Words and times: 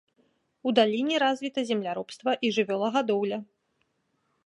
У 0.69 0.73
даліне 0.79 1.15
развіта 1.25 1.59
земляробства 1.69 2.31
і 2.49 2.53
жывёлагадоўля. 2.59 3.37